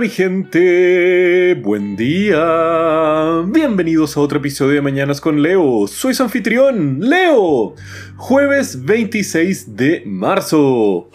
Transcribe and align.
mi 0.00 0.08
gente, 0.08 1.52
buen 1.62 1.94
día. 1.94 3.44
Bienvenidos 3.46 4.16
a 4.16 4.20
otro 4.20 4.38
episodio 4.38 4.76
de 4.76 4.80
Mañanas 4.80 5.20
con 5.20 5.42
Leo. 5.42 5.86
Soy 5.88 6.14
su 6.14 6.22
anfitrión, 6.22 7.00
Leo. 7.00 7.74
Jueves 8.16 8.82
26 8.82 9.76
de 9.76 10.02
marzo. 10.06 11.10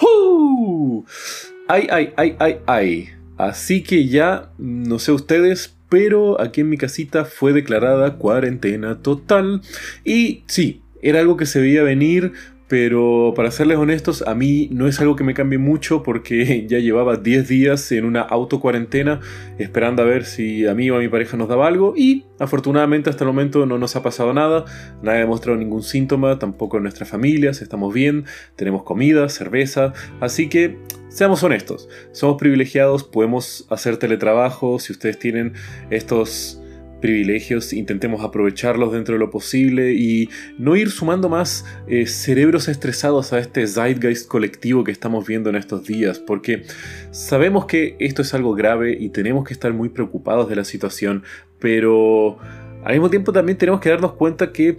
Ay, 1.67 1.87
ay, 1.89 2.13
ay, 2.15 2.35
ay, 2.37 2.57
ay. 2.67 3.09
Así 3.37 3.81
que 3.81 4.07
ya, 4.07 4.51
no 4.59 4.99
sé 4.99 5.11
ustedes, 5.13 5.75
pero 5.89 6.39
aquí 6.39 6.61
en 6.61 6.69
mi 6.69 6.77
casita 6.77 7.25
fue 7.25 7.53
declarada 7.53 8.17
cuarentena 8.17 9.01
total. 9.01 9.63
Y 10.03 10.43
sí, 10.45 10.83
era 11.01 11.21
algo 11.21 11.37
que 11.37 11.47
se 11.47 11.59
veía 11.59 11.81
venir 11.81 12.33
pero 12.67 13.33
para 13.35 13.51
serles 13.51 13.77
honestos, 13.77 14.23
a 14.23 14.33
mí 14.33 14.69
no 14.71 14.87
es 14.87 14.99
algo 14.99 15.15
que 15.15 15.23
me 15.23 15.35
cambie 15.35 15.59
mucho 15.59 16.01
porque 16.01 16.65
ya 16.69 16.79
llevaba 16.79 17.17
10 17.17 17.47
días 17.47 17.91
en 17.91 18.05
una 18.05 18.21
auto 18.21 18.59
cuarentena 18.59 19.19
esperando 19.59 20.01
a 20.01 20.05
ver 20.05 20.25
si 20.25 20.65
a 20.65 20.73
mí 20.73 20.89
o 20.89 20.95
a 20.95 20.99
mi 20.99 21.07
pareja 21.07 21.37
nos 21.37 21.47
daba 21.47 21.67
algo. 21.67 21.93
Y 21.95 22.25
afortunadamente 22.39 23.09
hasta 23.09 23.23
el 23.23 23.27
momento 23.27 23.65
no 23.65 23.77
nos 23.77 23.95
ha 23.95 24.01
pasado 24.01 24.33
nada, 24.33 24.65
nadie 25.03 25.21
ha 25.21 25.27
mostrado 25.27 25.57
ningún 25.57 25.83
síntoma, 25.83 26.39
tampoco 26.39 26.77
en 26.77 26.83
nuestras 26.83 27.09
familias, 27.09 27.61
estamos 27.61 27.93
bien, 27.93 28.25
tenemos 28.55 28.83
comida, 28.83 29.29
cerveza, 29.29 29.93
así 30.19 30.49
que 30.49 30.79
seamos 31.07 31.43
honestos, 31.43 31.87
somos 32.11 32.37
privilegiados, 32.37 33.03
podemos 33.03 33.67
hacer 33.69 33.97
teletrabajo, 33.97 34.79
si 34.79 34.91
ustedes 34.91 35.19
tienen 35.19 35.53
estos 35.89 36.61
privilegios, 37.05 37.71
intentemos 37.71 38.23
aprovecharlos 38.23 38.91
dentro 38.91 39.13
de 39.13 39.19
lo 39.19 39.29
posible 39.29 39.93
y 39.93 40.27
no 40.57 40.75
ir 40.75 40.89
sumando 40.89 41.29
más 41.29 41.63
eh, 41.87 42.07
cerebros 42.07 42.67
estresados 42.67 43.31
a 43.31 43.37
este 43.37 43.67
zeitgeist 43.67 44.27
colectivo 44.27 44.83
que 44.83 44.91
estamos 44.91 45.27
viendo 45.27 45.51
en 45.51 45.55
estos 45.55 45.85
días, 45.85 46.17
porque 46.17 46.63
sabemos 47.11 47.65
que 47.65 47.95
esto 47.99 48.23
es 48.23 48.33
algo 48.33 48.55
grave 48.55 48.97
y 48.99 49.09
tenemos 49.09 49.45
que 49.45 49.53
estar 49.53 49.71
muy 49.71 49.89
preocupados 49.89 50.49
de 50.49 50.55
la 50.55 50.65
situación, 50.65 51.21
pero 51.59 52.39
al 52.83 52.93
mismo 52.93 53.11
tiempo 53.11 53.31
también 53.31 53.59
tenemos 53.59 53.81
que 53.81 53.89
darnos 53.89 54.13
cuenta 54.13 54.51
que 54.51 54.77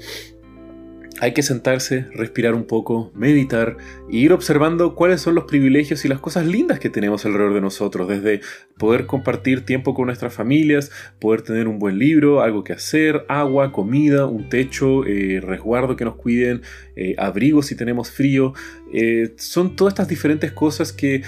hay 1.21 1.33
que 1.33 1.43
sentarse, 1.43 2.07
respirar 2.13 2.55
un 2.55 2.65
poco, 2.65 3.11
meditar 3.15 3.77
e 4.11 4.17
ir 4.17 4.33
observando 4.33 4.95
cuáles 4.95 5.21
son 5.23 5.35
los 5.35 5.45
privilegios 5.45 6.05
y 6.05 6.09
las 6.09 6.21
cosas 6.21 6.47
lindas 6.47 6.79
que 6.79 6.91
tenemos 6.91 7.25
alrededor 7.25 7.55
de 7.55 7.61
nosotros, 7.61 8.09
desde 8.09 8.41
poder 8.79 9.07
compartir 9.07 9.65
tiempo 9.65 9.95
con 9.95 10.07
nuestras 10.07 10.35
familias, 10.35 10.91
poder 11.19 11.43
tener 11.43 11.69
un 11.69 11.79
buen 11.79 11.99
libro, 11.99 12.43
algo 12.43 12.65
que 12.65 12.75
hacer, 12.75 13.25
agua, 13.29 13.73
comida, 13.73 14.27
un 14.27 14.49
techo, 14.49 15.07
eh, 15.07 15.41
resguardo 15.41 15.97
que 15.97 16.05
nos 16.05 16.17
cuiden, 16.17 16.63
eh, 16.97 17.15
abrigo 17.19 17.63
si 17.63 17.77
tenemos 17.77 18.11
frío. 18.11 18.53
Eh, 18.93 19.35
son 19.37 19.75
todas 19.75 19.93
estas 19.93 20.09
diferentes 20.09 20.53
cosas 20.53 20.93
que 20.93 21.23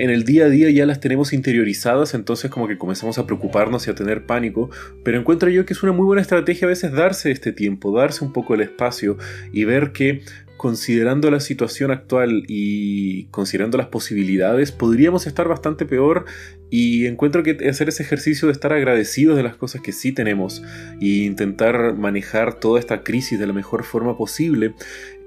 en 0.00 0.08
el 0.08 0.24
día 0.24 0.46
a 0.46 0.48
día 0.48 0.70
ya 0.70 0.86
las 0.86 0.98
tenemos 0.98 1.34
interiorizadas, 1.34 2.14
entonces 2.14 2.50
como 2.50 2.66
que 2.66 2.78
comenzamos 2.78 3.18
a 3.18 3.26
preocuparnos 3.26 3.86
y 3.86 3.90
a 3.90 3.94
tener 3.94 4.24
pánico, 4.24 4.70
pero 5.04 5.18
encuentro 5.18 5.50
yo 5.50 5.66
que 5.66 5.74
es 5.74 5.82
una 5.82 5.92
muy 5.92 6.06
buena 6.06 6.22
estrategia 6.22 6.66
a 6.66 6.70
veces 6.70 6.92
darse 6.92 7.30
este 7.30 7.52
tiempo, 7.52 7.92
darse 7.92 8.24
un 8.24 8.32
poco 8.32 8.54
el 8.54 8.62
espacio 8.62 9.18
y 9.52 9.64
ver 9.64 9.92
que 9.92 10.22
considerando 10.56 11.30
la 11.30 11.40
situación 11.40 11.90
actual 11.90 12.44
y 12.48 13.24
considerando 13.26 13.76
las 13.76 13.88
posibilidades, 13.88 14.72
podríamos 14.72 15.26
estar 15.26 15.48
bastante 15.48 15.84
peor 15.84 16.24
y 16.70 17.06
encuentro 17.06 17.42
que 17.42 17.58
hacer 17.68 17.90
ese 17.90 18.02
ejercicio 18.02 18.48
de 18.48 18.52
estar 18.52 18.72
agradecidos 18.72 19.36
de 19.36 19.42
las 19.42 19.56
cosas 19.56 19.82
que 19.82 19.92
sí 19.92 20.12
tenemos 20.12 20.62
e 21.00 21.24
intentar 21.24 21.94
manejar 21.94 22.54
toda 22.54 22.80
esta 22.80 23.02
crisis 23.02 23.38
de 23.38 23.46
la 23.46 23.52
mejor 23.52 23.84
forma 23.84 24.16
posible 24.16 24.74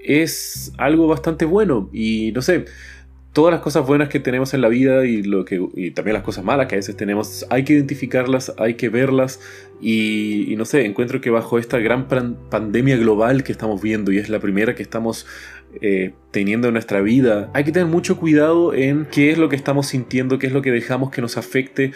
es 0.03 0.71
algo 0.77 1.07
bastante 1.07 1.45
bueno 1.45 1.89
y 1.93 2.31
no 2.33 2.41
sé, 2.41 2.65
todas 3.33 3.51
las 3.51 3.61
cosas 3.61 3.85
buenas 3.85 4.09
que 4.09 4.19
tenemos 4.19 4.53
en 4.53 4.61
la 4.61 4.69
vida 4.69 5.05
y, 5.05 5.23
lo 5.23 5.43
que, 5.43 5.57
también 5.95 6.13
las 6.13 6.23
cosas 6.23 6.43
malas 6.43 6.67
que 6.67 6.75
a 6.75 6.77
veces 6.77 6.95
tenemos, 6.95 7.45
hay 7.49 7.63
que 7.63 7.73
identificarlas, 7.73 8.53
hay 8.57 8.75
que 8.75 8.89
verlas 8.89 9.39
y, 9.81 10.53
no 10.55 10.65
sé, 10.65 10.85
encuentro 10.85 11.19
que 11.19 11.31
bajo 11.31 11.57
esta 11.57 11.79
gran 11.79 12.07
pandemia 12.07 12.95
global 12.95 13.43
que 13.43 13.51
estamos 13.51 13.81
viendo 13.81 14.11
y 14.11 14.19
es 14.19 14.29
la 14.29 14.39
primera 14.39 14.75
que 14.75 14.83
estamos 14.83 15.25
eh, 15.81 16.13
teniendo 16.29 16.67
en 16.67 16.73
nuestra 16.73 17.01
vida, 17.01 17.49
hay 17.53 17.63
que 17.63 17.71
tener 17.71 17.87
mucho 17.87 18.17
cuidado 18.17 18.75
en 18.75 19.07
qué 19.11 19.31
es 19.31 19.39
lo 19.39 19.49
que 19.49 19.55
estamos 19.55 19.87
sintiendo, 19.87 20.37
qué 20.37 20.47
es 20.47 20.53
lo 20.53 20.61
que 20.61 20.71
dejamos 20.71 21.09
que 21.09 21.21
nos 21.21 21.35
afecte 21.35 21.91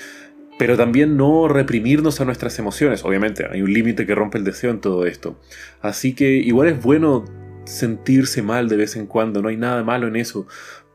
pero 0.60 0.76
también 0.76 1.18
no 1.18 1.48
reprimirnos 1.48 2.20
a 2.20 2.26
nuestras 2.26 2.58
emociones. 2.58 3.06
Obviamente, 3.06 3.46
hay 3.48 3.62
un 3.62 3.72
límite 3.72 4.08
que 4.08 4.16
rompe 4.16 4.40
el 4.40 4.44
deseo 4.44 4.72
en 4.72 4.82
todo 4.82 5.06
esto. 5.06 5.40
Así 5.82 6.16
que 6.16 6.32
igual 6.32 6.68
es 6.70 6.82
bueno 6.82 7.26
sentirse 7.66 8.42
mal 8.42 8.70
de 8.70 8.78
vez 8.78 8.96
en 8.96 9.06
cuando, 9.06 9.42
no 9.42 9.50
hay 9.50 9.58
nada 9.58 9.84
malo 9.84 10.08
en 10.08 10.16
eso, 10.16 10.48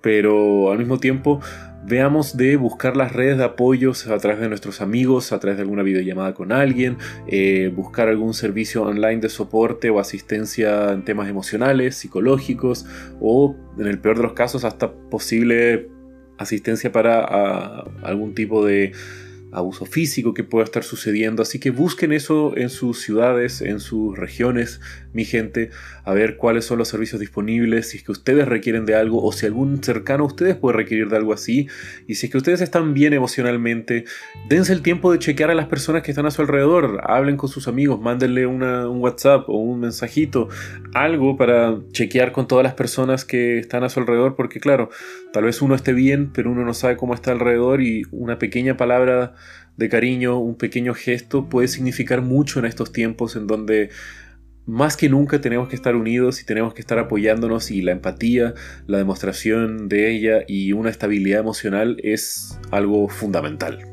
pero 0.02 0.70
al 0.70 0.78
mismo 0.78 0.98
tiempo 0.98 1.40
veamos 1.84 2.36
de 2.36 2.56
buscar 2.56 2.96
las 2.96 3.12
redes 3.12 3.38
de 3.38 3.44
apoyos 3.44 4.06
a 4.06 4.16
través 4.18 4.40
de 4.40 4.48
nuestros 4.48 4.80
amigos, 4.80 5.32
a 5.32 5.40
través 5.40 5.56
de 5.56 5.62
alguna 5.62 5.82
videollamada 5.82 6.34
con 6.34 6.52
alguien, 6.52 6.98
eh, 7.26 7.72
buscar 7.74 8.08
algún 8.08 8.34
servicio 8.34 8.82
online 8.82 9.20
de 9.20 9.28
soporte 9.28 9.90
o 9.90 9.98
asistencia 9.98 10.92
en 10.92 11.04
temas 11.04 11.28
emocionales, 11.28 11.96
psicológicos 11.96 12.86
o 13.20 13.56
en 13.78 13.86
el 13.86 13.98
peor 13.98 14.16
de 14.16 14.22
los 14.22 14.32
casos 14.34 14.64
hasta 14.64 14.92
posible 14.92 15.88
asistencia 16.38 16.92
para 16.92 17.84
algún 18.02 18.34
tipo 18.34 18.64
de 18.64 18.92
abuso 19.52 19.84
físico 19.84 20.34
que 20.34 20.44
pueda 20.44 20.64
estar 20.64 20.82
sucediendo. 20.82 21.42
Así 21.42 21.60
que 21.60 21.70
busquen 21.70 22.12
eso 22.12 22.56
en 22.56 22.70
sus 22.70 23.00
ciudades, 23.00 23.60
en 23.60 23.80
sus 23.80 24.16
regiones, 24.18 24.80
mi 25.12 25.24
gente, 25.24 25.70
a 26.04 26.14
ver 26.14 26.36
cuáles 26.36 26.64
son 26.64 26.78
los 26.78 26.88
servicios 26.88 27.20
disponibles, 27.20 27.90
si 27.90 27.98
es 27.98 28.02
que 28.02 28.12
ustedes 28.12 28.48
requieren 28.48 28.86
de 28.86 28.94
algo 28.94 29.22
o 29.22 29.30
si 29.32 29.46
algún 29.46 29.82
cercano 29.82 30.24
a 30.24 30.26
ustedes 30.26 30.56
puede 30.56 30.78
requerir 30.78 31.08
de 31.08 31.16
algo 31.16 31.32
así. 31.32 31.68
Y 32.06 32.14
si 32.14 32.26
es 32.26 32.32
que 32.32 32.38
ustedes 32.38 32.60
están 32.62 32.94
bien 32.94 33.12
emocionalmente, 33.12 34.04
dense 34.48 34.72
el 34.72 34.82
tiempo 34.82 35.12
de 35.12 35.18
chequear 35.18 35.50
a 35.50 35.54
las 35.54 35.66
personas 35.66 36.02
que 36.02 36.10
están 36.10 36.26
a 36.26 36.30
su 36.30 36.42
alrededor. 36.42 37.00
Hablen 37.04 37.36
con 37.36 37.48
sus 37.48 37.68
amigos, 37.68 38.00
mándenle 38.00 38.46
un 38.46 38.62
WhatsApp 39.00 39.48
o 39.48 39.58
un 39.58 39.80
mensajito, 39.80 40.48
algo 40.94 41.36
para 41.36 41.78
chequear 41.92 42.32
con 42.32 42.48
todas 42.48 42.64
las 42.64 42.74
personas 42.74 43.24
que 43.24 43.58
están 43.58 43.84
a 43.84 43.88
su 43.88 44.00
alrededor, 44.00 44.34
porque 44.34 44.60
claro, 44.60 44.88
tal 45.32 45.44
vez 45.44 45.60
uno 45.60 45.74
esté 45.74 45.92
bien, 45.92 46.30
pero 46.32 46.50
uno 46.50 46.64
no 46.64 46.74
sabe 46.74 46.96
cómo 46.96 47.14
está 47.14 47.32
alrededor 47.32 47.82
y 47.82 48.02
una 48.10 48.38
pequeña 48.38 48.76
palabra 48.76 49.34
de 49.76 49.88
cariño, 49.88 50.38
un 50.38 50.56
pequeño 50.56 50.94
gesto 50.94 51.48
puede 51.48 51.68
significar 51.68 52.22
mucho 52.22 52.58
en 52.58 52.66
estos 52.66 52.92
tiempos 52.92 53.36
en 53.36 53.46
donde 53.46 53.90
más 54.66 54.96
que 54.96 55.08
nunca 55.08 55.40
tenemos 55.40 55.68
que 55.68 55.76
estar 55.76 55.96
unidos 55.96 56.40
y 56.40 56.44
tenemos 56.44 56.74
que 56.74 56.80
estar 56.80 56.98
apoyándonos 56.98 57.70
y 57.70 57.82
la 57.82 57.92
empatía, 57.92 58.54
la 58.86 58.98
demostración 58.98 59.88
de 59.88 60.10
ella 60.10 60.44
y 60.46 60.72
una 60.72 60.90
estabilidad 60.90 61.40
emocional 61.40 61.96
es 62.02 62.58
algo 62.70 63.08
fundamental. 63.08 63.91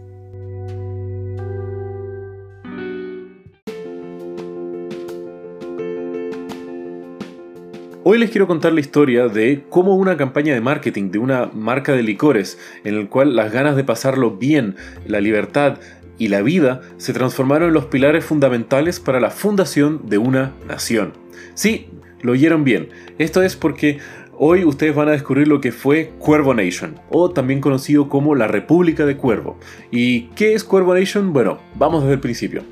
Hoy 8.11 8.17
les 8.17 8.31
quiero 8.31 8.47
contar 8.47 8.73
la 8.73 8.79
historia 8.79 9.27
de 9.27 9.65
cómo 9.69 9.93
una 9.93 10.17
campaña 10.17 10.55
de 10.55 10.61
marketing 10.61 11.11
de 11.11 11.19
una 11.19 11.45
marca 11.53 11.91
de 11.91 12.01
licores, 12.01 12.57
en 12.83 12.95
el 12.95 13.07
cual 13.07 13.35
las 13.35 13.53
ganas 13.53 13.75
de 13.75 13.83
pasarlo 13.83 14.31
bien, 14.31 14.77
la 15.05 15.21
libertad 15.21 15.77
y 16.17 16.29
la 16.29 16.41
vida 16.41 16.81
se 16.97 17.13
transformaron 17.13 17.67
en 17.67 17.75
los 17.75 17.85
pilares 17.85 18.25
fundamentales 18.25 18.99
para 18.99 19.19
la 19.19 19.29
fundación 19.29 20.09
de 20.09 20.17
una 20.17 20.53
nación. 20.67 21.13
Sí, 21.53 21.89
lo 22.23 22.31
oyeron 22.31 22.63
bien. 22.63 22.89
Esto 23.19 23.43
es 23.43 23.55
porque 23.55 23.99
Hoy 24.41 24.63
ustedes 24.63 24.95
van 24.95 25.09
a 25.09 25.11
descubrir 25.11 25.49
lo 25.49 25.59
que 25.59 25.73
fue 25.73 26.13
Cuervo 26.17 26.53
Nation, 26.53 26.95
o 27.09 27.29
también 27.29 27.59
conocido 27.59 28.07
como 28.07 28.35
la 28.35 28.47
República 28.47 29.05
de 29.05 29.17
Cuervo. 29.17 29.59
¿Y 29.91 30.27
qué 30.29 30.53
es 30.53 30.63
Cuervo 30.63 30.93
Nation? 30.93 31.33
Bueno, 31.33 31.59
vamos 31.75 32.03
desde 32.03 32.13
el 32.13 32.21
principio. 32.21 32.63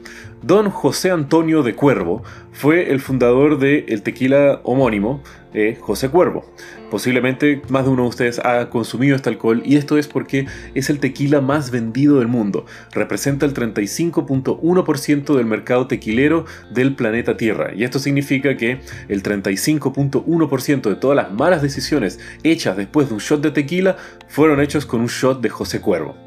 Don 0.43 0.69
José 0.69 1.09
Antonio 1.09 1.63
de 1.63 1.73
Cuervo 1.73 2.23
fue 2.51 2.91
el 2.91 2.99
fundador 2.99 3.57
del 3.57 3.85
el 3.87 4.03
tequila 4.03 4.61
homónimo 4.63 5.23
eh, 5.53 5.77
José 5.81 6.09
Cuervo. 6.09 6.45
Posiblemente 6.91 7.61
más 7.69 7.85
de 7.85 7.89
uno 7.89 8.03
de 8.03 8.09
ustedes 8.09 8.39
ha 8.39 8.69
consumido 8.69 9.15
este 9.15 9.29
alcohol 9.29 9.63
y 9.65 9.77
esto 9.77 9.97
es 9.97 10.07
porque 10.07 10.45
es 10.75 10.91
el 10.91 10.99
tequila 10.99 11.41
más 11.41 11.71
vendido 11.71 12.19
del 12.19 12.27
mundo. 12.27 12.67
Representa 12.91 13.47
el 13.47 13.55
35.1% 13.55 15.35
del 15.35 15.45
mercado 15.45 15.87
tequilero 15.87 16.45
del 16.69 16.95
planeta 16.95 17.35
Tierra. 17.35 17.73
Y 17.73 17.83
esto 17.83 17.97
significa 17.97 18.55
que 18.55 18.79
el 19.09 19.23
35.1% 19.23 20.81
de 20.89 20.95
todas 20.95 21.15
las 21.15 21.33
malas 21.33 21.63
decisiones 21.63 22.19
hechas 22.43 22.77
después 22.77 23.07
de 23.07 23.15
un 23.15 23.19
shot 23.19 23.41
de 23.41 23.51
tequila 23.51 23.97
fueron 24.27 24.61
hechos 24.61 24.85
con 24.85 25.01
un 25.01 25.07
shot 25.07 25.41
de 25.41 25.49
José 25.49 25.81
Cuervo. 25.81 26.26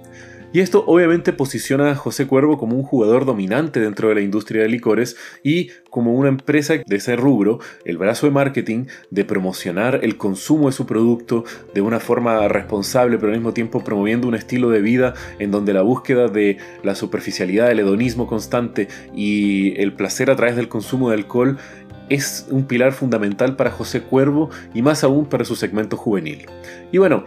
Y 0.53 0.59
esto 0.59 0.83
obviamente 0.87 1.33
posiciona 1.33 1.93
a 1.93 1.95
José 1.95 2.27
Cuervo 2.27 2.59
como 2.59 2.75
un 2.75 2.83
jugador 2.83 3.25
dominante 3.25 3.79
dentro 3.79 4.09
de 4.09 4.17
la 4.17 4.21
industria 4.21 4.63
de 4.63 4.69
licores 4.69 5.17
y 5.45 5.71
como 5.91 6.15
una 6.15 6.29
empresa 6.29 6.75
de 6.85 6.97
ese 6.97 7.15
rubro, 7.15 7.61
el 7.85 7.99
brazo 7.99 8.27
de 8.27 8.33
marketing, 8.33 8.87
de 9.11 9.25
promocionar 9.25 10.01
el 10.03 10.17
consumo 10.17 10.67
de 10.67 10.73
su 10.73 10.87
producto 10.87 11.45
de 11.73 11.83
una 11.83 12.01
forma 12.01 12.49
responsable, 12.49 13.17
pero 13.17 13.29
al 13.29 13.39
mismo 13.39 13.53
tiempo 13.53 13.85
promoviendo 13.85 14.27
un 14.27 14.35
estilo 14.35 14.71
de 14.71 14.81
vida 14.81 15.15
en 15.39 15.53
donde 15.53 15.73
la 15.73 15.83
búsqueda 15.83 16.27
de 16.27 16.59
la 16.83 16.97
superficialidad, 16.97 17.71
el 17.71 17.79
hedonismo 17.79 18.27
constante 18.27 18.89
y 19.15 19.81
el 19.81 19.93
placer 19.93 20.33
a 20.33 20.37
través 20.37 20.57
del 20.57 20.69
consumo 20.69 21.11
de 21.11 21.15
alcohol 21.15 21.59
es 22.09 22.49
un 22.51 22.65
pilar 22.65 22.93
fundamental 22.93 23.55
para 23.55 23.71
José 23.71 24.03
Cuervo 24.03 24.51
y 24.75 24.83
más 24.83 25.05
aún 25.05 25.27
para 25.27 25.45
su 25.45 25.55
segmento 25.55 25.97
juvenil. 25.97 26.47
Y 26.91 26.99
bueno, 26.99 27.25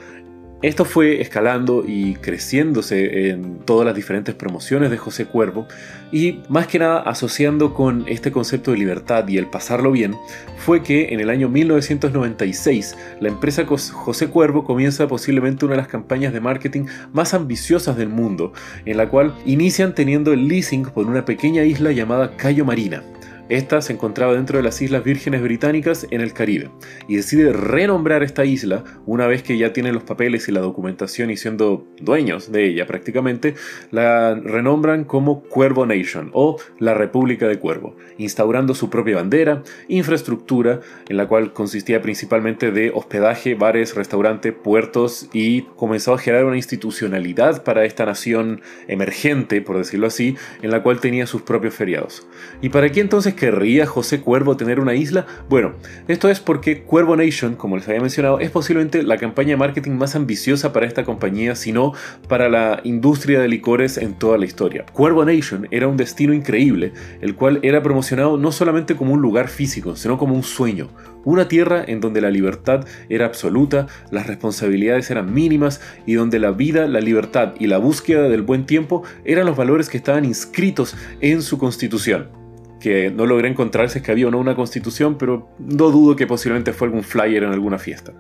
Esto 0.64 0.86
fue 0.86 1.20
escalando 1.20 1.84
y 1.86 2.14
creciéndose 2.16 3.28
en 3.32 3.60
todas 3.66 3.86
las 3.86 3.94
diferentes 3.94 4.34
promociones 4.34 4.92
de 4.92 4.98
José 4.98 5.26
Cuervo 5.26 5.68
y 6.10 6.40
más 6.48 6.68
que 6.68 6.80
nada 6.80 7.02
asociando 7.02 7.74
con 7.74 8.06
este 8.08 8.32
concepto 8.32 8.72
de 8.72 8.78
libertad 8.78 9.28
y 9.28 9.38
el 9.38 9.48
pasarlo 9.48 9.92
bien, 9.92 10.16
fue 10.60 10.82
que 10.82 11.14
en 11.14 11.20
el 11.20 11.30
año 11.30 11.50
1996 11.50 12.96
la 13.20 13.28
empresa 13.28 13.66
José 13.66 14.28
Cuervo 14.30 14.64
comienza 14.64 15.06
posiblemente 15.06 15.66
una 15.66 15.74
de 15.74 15.82
las 15.82 15.90
campañas 15.90 16.32
de 16.32 16.40
marketing 16.40 16.86
más 17.12 17.34
ambiciosas 17.34 17.98
del 17.98 18.08
mundo, 18.08 18.54
en 18.86 18.96
la 18.96 19.10
cual 19.10 19.36
inician 19.46 19.94
teniendo 19.94 20.32
el 20.32 20.48
leasing 20.48 20.86
por 20.86 21.08
una 21.08 21.26
pequeña 21.26 21.66
isla 21.66 21.92
llamada 21.92 22.38
Cayo 22.38 22.64
Marina. 22.64 23.04
Esta 23.50 23.82
se 23.82 23.92
encontraba 23.92 24.34
dentro 24.34 24.58
de 24.58 24.64
las 24.64 24.82
Islas 24.82 25.04
Vírgenes 25.04 25.42
Británicas 25.42 26.08
en 26.12 26.22
el 26.22 26.32
Caribe 26.34 26.70
y 27.10 27.18
decide 27.18 27.52
renombrar 27.52 28.24
esta 28.24 28.46
isla 28.46 28.86
una 29.06 29.28
vez 29.28 29.44
que 29.44 29.58
ya 29.58 29.74
tienen 29.74 29.94
los 29.94 30.04
papeles 30.04 30.48
y 30.48 30.54
la 30.54 30.62
documentación 30.62 31.30
y 31.30 31.36
siendo 31.36 31.86
dueños 32.00 32.54
de 32.54 32.66
ella 32.66 32.88
prácticamente, 32.88 33.56
la 33.92 34.36
renombran 34.36 35.04
como 35.04 35.44
Cuervo 35.44 35.86
Nation 35.86 36.32
o 36.34 36.58
la 36.80 36.94
República 36.94 37.48
de 37.48 37.60
Cuervo, 37.60 37.98
instaurando 38.18 38.76
su 38.76 38.90
propia 38.90 39.18
bandera, 39.18 39.62
infraestructura 39.90 40.80
en 41.10 41.18
la 41.18 41.28
cual 41.28 41.52
consistía 41.52 42.02
principalmente 42.02 42.72
de 42.72 42.92
hospedaje, 42.96 43.56
bares, 43.56 43.94
restaurantes, 43.94 44.54
puertos 44.54 45.28
y 45.34 45.64
comenzó 45.76 46.14
a 46.14 46.18
generar 46.18 46.46
una 46.46 46.56
institucionalidad 46.56 47.64
para 47.64 47.84
esta 47.84 48.06
nación 48.06 48.62
emergente, 48.88 49.62
por 49.62 49.78
decirlo 49.78 50.08
así, 50.08 50.38
en 50.62 50.72
la 50.72 50.82
cual 50.82 51.02
tenía 51.02 51.28
sus 51.28 51.42
propios 51.42 51.74
feriados. 51.74 52.26
¿Y 52.62 52.70
para 52.70 52.90
qué 52.90 53.02
entonces 53.02 53.33
querría 53.34 53.86
José 53.86 54.22
Cuervo 54.22 54.58
tener 54.58 54.80
una 54.80 54.96
isla? 54.96 55.26
Bueno, 55.50 55.74
esto 56.08 56.30
es 56.30 56.40
porque 56.40 56.84
Cuervo 56.84 57.16
Nation, 57.16 57.56
como 57.56 57.76
les 57.78 57.88
había 57.88 58.02
mencionado, 58.02 58.40
es 58.40 58.52
posiblemente 58.52 59.04
la 59.04 59.18
campaña 59.18 59.50
de 59.50 59.58
marketing 59.58 59.92
más 59.92 60.16
ambiciosa 60.16 60.74
para 60.74 60.86
esta 60.86 61.04
compañía, 61.04 61.56
sino 61.56 61.94
para 62.28 62.50
la 62.50 62.82
industria 62.84 63.40
de 63.40 63.48
licores 63.48 63.98
en 63.98 64.14
toda 64.14 64.38
la 64.38 64.46
historia. 64.46 64.86
Cuervo 64.94 65.26
Nation 65.26 65.68
era 65.72 65.88
un 65.88 65.98
destino 65.98 66.34
increíble, 66.34 66.94
el 67.22 67.36
cual 67.36 67.60
era 67.64 67.84
promocionado 67.84 68.38
no 68.38 68.52
solamente 68.52 68.96
como 68.96 69.14
un 69.14 69.22
lugar 69.22 69.48
físico, 69.48 69.96
sino 69.96 70.18
como 70.18 70.36
un 70.36 70.44
sueño, 70.44 70.90
una 71.26 71.48
tierra 71.48 71.84
en 71.86 72.02
donde 72.02 72.22
la 72.22 72.32
libertad 72.32 72.86
era 73.10 73.26
absoluta, 73.26 73.88
las 74.12 74.28
responsabilidades 74.28 75.10
eran 75.10 75.34
mínimas 75.34 75.82
y 76.06 76.14
donde 76.14 76.40
la 76.40 76.52
vida, 76.52 76.88
la 76.88 77.02
libertad 77.02 77.54
y 77.60 77.68
la 77.68 77.78
búsqueda 77.78 78.30
del 78.30 78.42
buen 78.42 78.66
tiempo 78.66 79.04
eran 79.26 79.46
los 79.46 79.58
valores 79.58 79.90
que 79.90 79.98
estaban 79.98 80.26
inscritos 80.26 80.96
en 81.22 81.42
su 81.42 81.58
constitución 81.58 82.43
que 82.84 83.10
no 83.10 83.26
logré 83.26 83.48
encontrar 83.48 83.90
si 83.90 84.00
es 84.00 84.04
que 84.04 84.12
había 84.12 84.28
o 84.28 84.32
no 84.32 84.40
una 84.40 84.56
constitución, 84.56 85.18
pero 85.18 85.48
no 85.58 85.90
dudo 85.90 86.18
que 86.18 86.28
posiblemente 86.28 86.74
fue 86.74 86.88
algún 86.90 87.06
flyer 87.06 87.44
en 87.44 87.54
alguna 87.54 87.80
fiesta. 87.80 88.12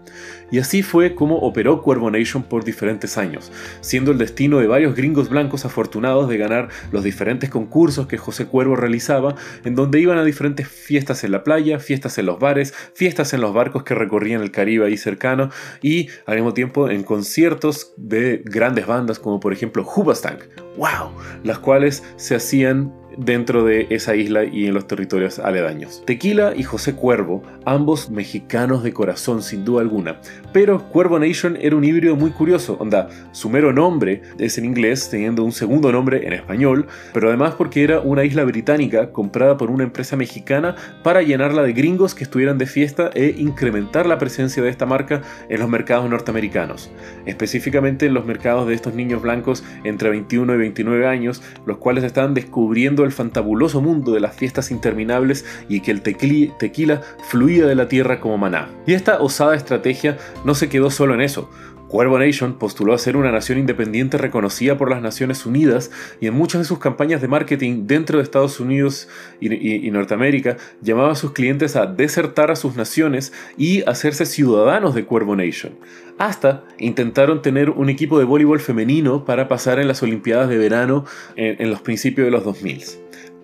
Y 0.52 0.60
así 0.60 0.84
fue 0.84 1.16
como 1.16 1.40
operó 1.40 1.82
Cuervo 1.82 2.10
Nation 2.10 2.44
por 2.44 2.64
diferentes 2.64 3.18
años, 3.18 3.52
siendo 3.82 4.12
el 4.12 4.18
destino 4.18 4.60
de 4.60 4.68
varios 4.68 4.96
gringos 4.96 5.28
blancos 5.28 5.66
afortunados 5.66 6.30
de 6.30 6.38
ganar 6.38 6.70
los 6.94 7.04
diferentes 7.04 7.50
concursos 7.50 8.08
que 8.08 8.18
José 8.18 8.46
Cuervo 8.46 8.78
realizaba, 8.78 9.36
en 9.66 9.76
donde 9.76 10.00
iban 10.00 10.18
a 10.18 10.24
diferentes 10.24 10.66
fiestas 10.66 11.26
en 11.26 11.32
la 11.32 11.44
playa, 11.44 11.78
fiestas 11.80 12.18
en 12.18 12.28
los 12.28 12.40
bares, 12.40 12.74
fiestas 12.94 13.34
en 13.34 13.42
los 13.42 13.54
barcos 13.54 13.84
que 13.84 13.96
recorrían 13.96 14.42
el 14.42 14.52
Caribe 14.52 14.86
ahí 14.86 14.96
cercano, 14.96 15.50
y 15.82 16.08
al 16.26 16.36
mismo 16.36 16.54
tiempo 16.54 16.90
en 16.90 17.04
conciertos 17.04 17.94
de 17.98 18.42
grandes 18.46 18.88
bandas 18.88 19.20
como 19.20 19.42
por 19.42 19.52
ejemplo 19.52 19.86
Hubastank, 19.86 20.40
wow, 20.78 21.12
las 21.44 21.60
cuales 21.60 22.02
se 22.16 22.36
hacían 22.36 22.94
dentro 23.18 23.64
de 23.64 23.88
esa 23.90 24.16
isla 24.16 24.44
y 24.44 24.68
en 24.68 24.74
los 24.74 24.88
territorios 24.88 25.40
aledaños. 25.40 26.04
Tequila 26.06 26.54
y 26.56 26.64
José 26.64 26.96
Cuervo, 26.96 27.44
ambos 27.66 28.10
mexicanos 28.10 28.84
de 28.84 28.94
corazón 28.94 29.42
sin 29.42 29.66
duda 29.66 29.82
alguna, 29.82 30.18
pero 30.52 30.90
Cuervo 30.90 31.20
Nation 31.20 31.58
era 31.60 31.76
un 31.76 31.84
híbrido 31.84 32.16
muy 32.16 32.32
curioso, 32.32 32.78
onda, 32.80 33.10
su 33.32 33.50
mero 33.50 33.74
nombre 33.74 34.22
es 34.38 34.58
en 34.58 34.66
inglés 34.66 35.10
teniendo 35.10 35.44
un 35.44 35.52
segundo 35.52 35.92
nombre 35.92 36.26
en 36.28 36.34
español, 36.34 36.88
pero 37.14 37.30
además 37.30 37.56
porque 37.56 37.84
era 37.84 38.00
una 38.00 38.24
isla 38.24 38.44
británica 38.44 39.12
comprada 39.12 39.58
por 39.58 39.70
una 39.70 39.84
empresa 39.84 40.16
mexicana 40.16 40.76
para 41.04 41.22
llenarla 41.22 41.64
de 41.64 41.74
gringos 41.74 42.16
que 42.16 42.24
estuvieran 42.24 42.58
de 42.58 42.66
fiesta 42.66 43.10
e 43.14 43.36
incrementar 43.38 44.06
la 44.06 44.18
presencia 44.18 44.64
de 44.64 44.70
esta 44.70 44.86
marca 44.86 45.22
en 45.50 45.60
los 45.60 45.70
mercados 45.70 46.10
norteamericanos, 46.10 46.92
específicamente 47.26 48.06
en 48.06 48.14
los 48.14 48.26
mercados 48.26 48.68
de 48.68 48.74
estos 48.74 48.94
niños 48.94 49.22
blancos 49.22 49.64
entre 49.84 50.10
21 50.10 50.56
y 50.56 50.58
29 50.58 51.08
años, 51.08 51.42
los 51.66 51.78
cuales 51.78 52.04
estaban 52.04 52.34
descubriendo 52.34 53.03
el 53.06 53.12
fantabuloso 53.12 53.82
mundo 53.82 54.12
de 54.12 54.20
las 54.20 54.36
fiestas 54.36 54.72
interminables 54.72 55.46
y 55.70 55.82
que 55.82 55.92
el 55.92 56.02
tequila 56.02 57.02
fluía 57.28 57.66
de 57.66 57.76
la 57.76 57.88
tierra 57.88 58.20
como 58.20 58.38
maná. 58.38 58.70
Y 58.86 58.94
esta 58.94 59.22
osada 59.22 59.56
estrategia 59.56 60.18
no 60.46 60.56
se 60.56 60.70
quedó 60.70 60.90
solo 60.90 61.14
en 61.14 61.22
eso. 61.22 61.50
Cuervo 61.94 62.18
Nation 62.18 62.58
postuló 62.58 62.96
a 62.96 62.98
ser 62.98 63.16
una 63.18 63.32
nación 63.32 63.60
independiente 63.60 64.18
reconocida 64.18 64.80
por 64.80 64.90
las 64.90 65.00
Naciones 65.00 65.46
Unidas 65.46 65.92
y 66.20 66.26
en 66.26 66.34
muchas 66.34 66.62
de 66.62 66.66
sus 66.66 66.80
campañas 66.80 67.22
de 67.22 67.28
marketing 67.28 67.86
dentro 67.86 68.18
de 68.18 68.24
Estados 68.24 68.60
Unidos 68.60 69.08
y, 69.40 69.92
Norteamérica 69.92 70.58
llamaba 70.82 71.12
a 71.12 71.16
sus 71.16 71.34
clientes 71.34 71.76
a 71.76 71.86
desertar 71.86 72.50
a 72.50 72.56
sus 72.56 72.76
naciones 72.76 73.32
y 73.60 73.84
hacerse 73.84 74.26
ciudadanos 74.26 74.96
de 74.96 75.06
Cuervo 75.06 75.36
Nation. 75.36 75.74
Hasta 76.18 76.64
intentaron 76.80 77.44
tener 77.44 77.70
un 77.70 77.92
equipo 77.92 78.18
de 78.18 78.26
voleibol 78.26 78.60
femenino 78.60 79.24
para 79.24 79.48
pasar 79.48 79.78
en 79.78 79.88
las 79.88 80.02
Olimpiadas 80.02 80.50
de 80.50 80.58
verano 80.58 81.06
en, 81.36 81.62
en 81.62 81.70
los 81.70 81.82
principios 81.82 82.26
de 82.26 82.32
los 82.32 82.44
2000. 82.44 82.82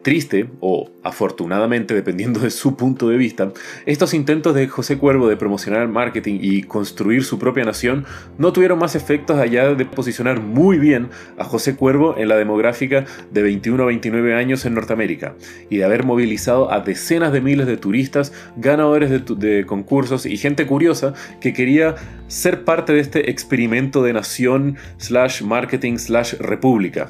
Triste, 0.02 0.50
o 0.62 0.90
afortunadamente 1.04 1.94
dependiendo 1.94 2.40
de 2.40 2.52
su 2.52 2.78
punto 2.78 3.10
de 3.10 3.18
vista, 3.18 3.52
estos 3.86 4.14
intentos 4.14 4.56
de 4.56 4.68
José 4.68 4.98
Cuervo 4.98 5.28
de 5.28 5.36
promocionar 5.36 5.82
el 5.82 5.90
marketing 5.90 6.40
y 6.42 6.64
construir 6.64 7.26
su 7.26 7.38
propia 7.38 7.66
nación 7.66 8.06
no 8.38 8.54
tuvieron 8.54 8.80
más 8.80 8.96
efectos 8.96 9.38
allá 9.38 9.76
de 9.76 9.86
posicionar 9.86 10.40
muy 10.40 10.78
bien 10.78 11.10
a 11.38 11.44
José 11.44 11.76
Cuervo 11.76 12.16
en 12.18 12.30
la 12.30 12.38
demográfica 12.38 13.06
de 13.32 13.42
21 13.42 13.84
a 13.84 13.88
29 13.88 14.36
años 14.36 14.66
en 14.66 14.76
Norteamérica 14.76 15.36
y 15.70 15.78
de 15.78 15.84
haber 15.84 16.06
movilizado 16.06 16.72
a 16.72 16.80
decenas 16.80 17.34
de 17.34 17.42
miles 17.42 17.68
de 17.68 17.76
turistas, 17.76 18.32
ganadores 18.56 19.10
de, 19.10 19.20
de 19.36 19.66
concursos 19.66 20.26
y 20.26 20.38
gente 20.38 20.66
curiosa 20.66 21.14
que 21.42 21.54
quería 21.54 21.96
ser 22.28 22.64
parte 22.64 22.94
de 22.94 23.02
este 23.02 23.30
experimento 23.30 24.02
de 24.02 24.14
nación 24.14 24.78
slash 24.98 25.42
marketing 25.42 25.98
slash 25.98 26.36
república. 26.36 27.10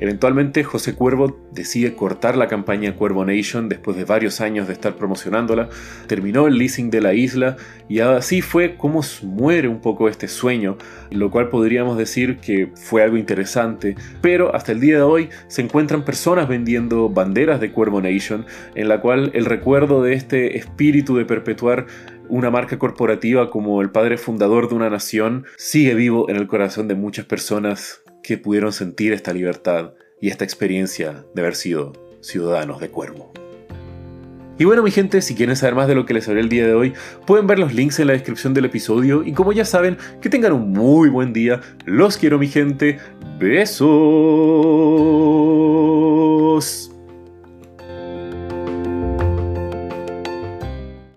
Eventualmente 0.00 0.64
José 0.64 0.94
Cuervo 0.94 1.38
decide 1.52 1.94
cortar 1.94 2.34
la 2.34 2.48
campaña 2.48 2.96
Cuervo 2.96 3.22
Nation 3.26 3.68
después 3.68 3.98
de 3.98 4.06
varios 4.06 4.40
años 4.40 4.66
de 4.66 4.72
estar 4.72 4.96
promocionándola, 4.96 5.68
terminó 6.06 6.46
el 6.46 6.56
leasing 6.56 6.88
de 6.90 7.02
la 7.02 7.12
isla 7.12 7.58
y 7.86 8.00
así 8.00 8.40
fue 8.40 8.76
como 8.78 9.02
muere 9.22 9.68
un 9.68 9.82
poco 9.82 10.08
este 10.08 10.26
sueño, 10.26 10.78
lo 11.10 11.30
cual 11.30 11.50
podríamos 11.50 11.98
decir 11.98 12.38
que 12.38 12.72
fue 12.74 13.02
algo 13.02 13.18
interesante, 13.18 13.94
pero 14.22 14.54
hasta 14.54 14.72
el 14.72 14.80
día 14.80 14.96
de 14.96 15.02
hoy 15.02 15.28
se 15.48 15.60
encuentran 15.60 16.02
personas 16.02 16.48
vendiendo 16.48 17.10
banderas 17.10 17.60
de 17.60 17.70
Cuervo 17.70 18.00
Nation 18.00 18.46
en 18.74 18.88
la 18.88 19.02
cual 19.02 19.30
el 19.34 19.44
recuerdo 19.44 20.02
de 20.02 20.14
este 20.14 20.56
espíritu 20.56 21.14
de 21.18 21.26
perpetuar 21.26 21.84
una 22.30 22.50
marca 22.50 22.78
corporativa 22.78 23.50
como 23.50 23.82
el 23.82 23.90
padre 23.90 24.16
fundador 24.16 24.70
de 24.70 24.76
una 24.76 24.88
nación 24.88 25.44
sigue 25.58 25.94
vivo 25.94 26.30
en 26.30 26.36
el 26.36 26.46
corazón 26.46 26.88
de 26.88 26.94
muchas 26.94 27.26
personas 27.26 28.02
que 28.22 28.38
pudieron 28.38 28.72
sentir 28.72 29.12
esta 29.12 29.32
libertad 29.32 29.92
y 30.20 30.28
esta 30.28 30.44
experiencia 30.44 31.24
de 31.34 31.42
haber 31.42 31.54
sido 31.54 31.92
ciudadanos 32.20 32.80
de 32.80 32.90
Cuervo. 32.90 33.32
Y 34.58 34.64
bueno 34.64 34.82
mi 34.82 34.90
gente, 34.90 35.22
si 35.22 35.34
quieren 35.34 35.56
saber 35.56 35.74
más 35.74 35.88
de 35.88 35.94
lo 35.94 36.04
que 36.04 36.12
les 36.12 36.28
hablé 36.28 36.42
el 36.42 36.50
día 36.50 36.66
de 36.66 36.74
hoy, 36.74 36.92
pueden 37.26 37.46
ver 37.46 37.58
los 37.58 37.72
links 37.72 37.98
en 37.98 38.08
la 38.08 38.12
descripción 38.12 38.52
del 38.52 38.66
episodio 38.66 39.22
y 39.24 39.32
como 39.32 39.52
ya 39.52 39.64
saben, 39.64 39.96
que 40.20 40.28
tengan 40.28 40.52
un 40.52 40.70
muy 40.70 41.08
buen 41.08 41.32
día, 41.32 41.62
los 41.86 42.18
quiero 42.18 42.38
mi 42.38 42.46
gente, 42.46 42.98
besos. 43.38 43.88